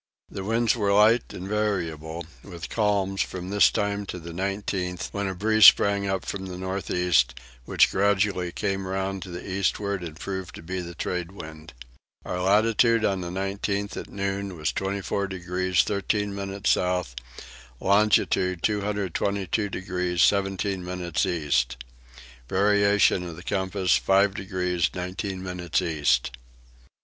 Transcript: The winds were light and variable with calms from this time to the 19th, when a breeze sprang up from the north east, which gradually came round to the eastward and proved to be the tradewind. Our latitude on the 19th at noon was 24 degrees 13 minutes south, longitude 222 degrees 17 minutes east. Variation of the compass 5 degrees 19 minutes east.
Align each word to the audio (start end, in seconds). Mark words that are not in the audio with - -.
The 0.31 0.43
winds 0.43 0.75
were 0.75 0.91
light 0.91 1.31
and 1.31 1.47
variable 1.47 2.25
with 2.41 2.69
calms 2.69 3.21
from 3.21 3.51
this 3.51 3.69
time 3.69 4.07
to 4.07 4.17
the 4.17 4.31
19th, 4.31 5.09
when 5.11 5.27
a 5.27 5.35
breeze 5.35 5.67
sprang 5.67 6.07
up 6.07 6.25
from 6.25 6.47
the 6.47 6.57
north 6.57 6.89
east, 6.89 7.39
which 7.65 7.91
gradually 7.91 8.51
came 8.51 8.87
round 8.87 9.21
to 9.21 9.29
the 9.29 9.47
eastward 9.47 10.01
and 10.03 10.19
proved 10.19 10.55
to 10.55 10.63
be 10.63 10.81
the 10.81 10.95
tradewind. 10.95 11.73
Our 12.25 12.41
latitude 12.41 13.05
on 13.05 13.21
the 13.21 13.29
19th 13.29 13.95
at 13.95 14.09
noon 14.09 14.57
was 14.57 14.71
24 14.71 15.27
degrees 15.27 15.83
13 15.83 16.33
minutes 16.33 16.71
south, 16.71 17.13
longitude 17.79 18.63
222 18.63 19.69
degrees 19.69 20.23
17 20.23 20.83
minutes 20.83 21.27
east. 21.27 21.77
Variation 22.49 23.21
of 23.21 23.35
the 23.35 23.43
compass 23.43 23.97
5 23.97 24.33
degrees 24.33 24.89
19 24.95 25.43
minutes 25.43 25.79
east. 25.83 26.31